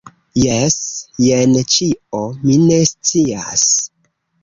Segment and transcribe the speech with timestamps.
[0.43, 0.77] Jes.
[1.25, 2.25] Jen ĉio.
[2.49, 3.71] Mi ne scias!